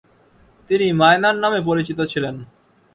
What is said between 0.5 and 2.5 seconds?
তিনি মায়নার নামে পরিচিত ছিলেন।